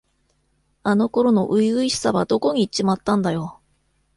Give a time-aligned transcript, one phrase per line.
[0.81, 3.59] あの頃の初々しさはどこにいっちまったんだよ。